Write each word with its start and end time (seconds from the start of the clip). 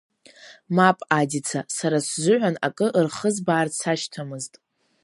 Мап, 0.75 0.97
Адица, 1.19 1.59
сара 1.77 1.99
сзыҳәан 2.07 2.55
акы 2.67 2.87
рхызбаарц 3.05 3.73
сашьҭамызт. 3.81 4.53